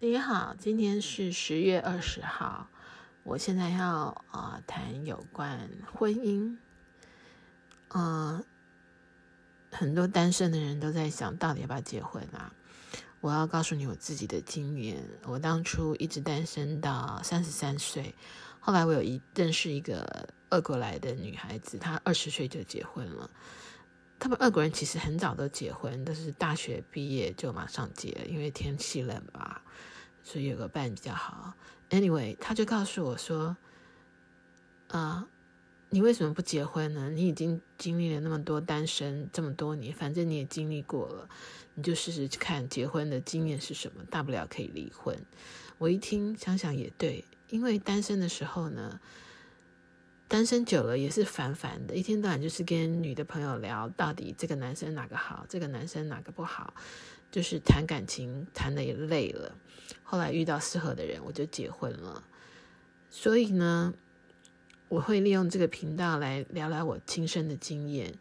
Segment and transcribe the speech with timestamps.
[0.00, 2.70] 你好，今天是十月二十号。
[3.24, 6.56] 我现在要啊谈有关婚姻。
[7.88, 8.44] 嗯，
[9.72, 12.54] 很多单身的人都在想到底要不要结婚啊？
[13.20, 15.02] 我要告诉你我自己的经验。
[15.24, 18.14] 我当初一直单身到三十三岁，
[18.60, 23.28] 后来我有一认识一个俄国来的女孩子，她二十岁就结婚了。
[24.20, 29.62] 他们二国人其实很早都结婚，都是大学毕业就马上结，因为天气冷吧，
[30.24, 31.54] 所以有个伴比较好。
[31.90, 33.56] Anyway，他就告诉我说
[34.90, 35.28] ：“啊，
[35.90, 37.08] 你为什么不结婚呢？
[37.10, 41.28] 你已经经历了那么多单身这么多年，反正你也经历过了，
[41.74, 45.16] 你就试试看结婚的经验是什么，大不了可以离婚。”
[45.78, 49.00] 我一听想想也对，因为单身的时候呢。
[50.28, 56.74] 单身久了也是烦烦的，一天到晚就是跟女的朋友聊，到底这个男生哪个好，这个男生哪个不好，
[57.30, 59.54] 就是谈感情谈的也累了。
[60.02, 62.22] 后来遇到适合的人，我就结婚了。
[63.08, 63.94] 所以呢，
[64.88, 68.12] 我会利用这个频道来聊聊我亲身的经验。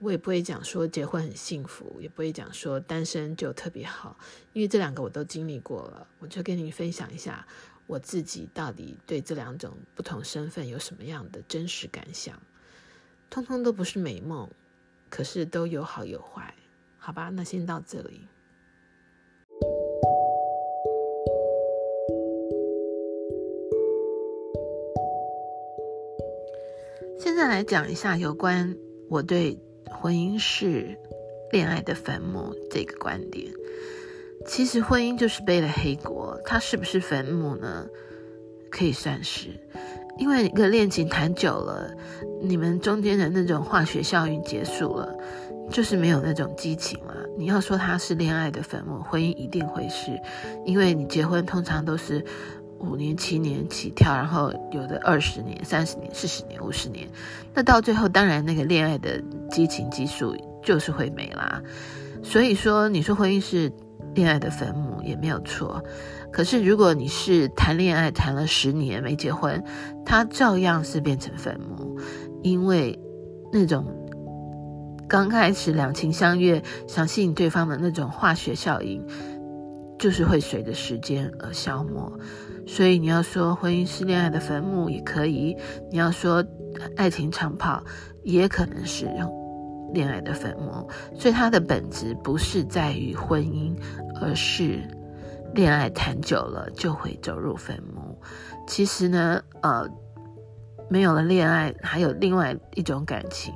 [0.00, 4.18] 我也不会讲说结婚很幸福，也不会讲说单身就特别好，
[4.52, 7.46] 因为这两个我都经历过了，我就跟你分享一下。
[7.92, 12.40] 我自己到底对这两种不同身份有什么样的真实感想？
[13.28, 14.48] 通通都不是美梦，
[15.10, 16.54] 可是都有好有坏，
[16.96, 17.28] 好吧？
[17.28, 18.26] 那先到这里。
[27.18, 28.74] 现在来讲一下有关
[29.10, 29.58] 我对
[29.90, 30.98] 婚姻是
[31.50, 33.52] 恋爱的坟墓这个观点。
[34.46, 37.86] 其实婚姻就是背了黑锅，它是不是坟墓呢？
[38.70, 39.48] 可以算是，
[40.18, 41.90] 因为一个恋情谈久了，
[42.40, 45.14] 你们中间的那种化学效应结束了，
[45.70, 47.14] 就是没有那种激情了。
[47.36, 50.18] 你要说它是恋爱的坟墓，婚姻一定会是，
[50.64, 52.24] 因为你结婚通常都是
[52.78, 57.06] 五年、七年起跳，然后有的二十年、三十年、四十年、五十年，
[57.52, 61.62] 那到最后当然那个恋爱的激情激素就是会没啦。
[62.22, 63.70] 所以说，你说婚姻是。
[64.14, 65.82] 恋爱的坟墓也没有错，
[66.30, 69.62] 可是如果你是谈恋爱谈了十年没结婚，
[70.04, 71.98] 它照样是变成坟墓，
[72.42, 72.98] 因为
[73.52, 73.86] 那种
[75.08, 79.04] 刚开始两情相悦、想吸引对方的那种化学效应，
[79.98, 82.12] 就是会随着时间而消磨。
[82.66, 85.56] 所以你要说婚姻是恋爱的坟墓也可以，
[85.90, 86.44] 你要说
[86.96, 87.82] 爱情长跑
[88.22, 89.06] 也可能是。
[89.92, 93.76] 恋爱的坟墓，所以它的本质不是在于婚姻，
[94.20, 94.80] 而是
[95.54, 98.18] 恋爱谈久了就会走入坟墓。
[98.66, 99.88] 其实呢，呃，
[100.88, 103.52] 没有了恋爱，还有另外一种感情，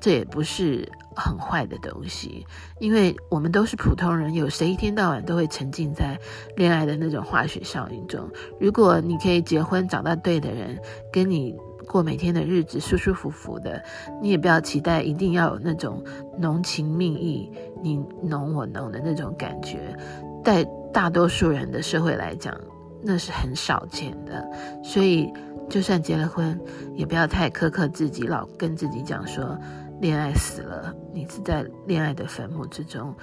[0.00, 2.46] 这也不是很坏的东西，
[2.78, 6.18] 因为我们都是普通人，有谁一天到晚都会沉浸在
[6.56, 8.30] 恋爱的那种化学效应中？
[8.60, 10.78] 如果你可以结婚，找到对的人，
[11.12, 11.54] 跟你。
[11.94, 13.80] 过每天的日子，舒舒服服的，
[14.20, 16.02] 你也不要期待一定要有那种
[16.36, 17.48] 浓情蜜意，
[17.84, 19.96] 你浓我浓的那种感觉。
[20.44, 22.52] 在大多数人的社会来讲，
[23.00, 24.44] 那是很少见的。
[24.82, 25.32] 所以，
[25.70, 26.60] 就算结了婚，
[26.96, 29.56] 也不要太苛刻自己，老跟自己讲说
[30.00, 33.14] 恋爱死了，你是在恋爱的坟墓之中。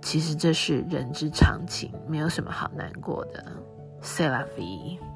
[0.00, 3.44] 其实这是人之常情，没有什么好难过的。
[4.02, 5.11] 塞拉 V。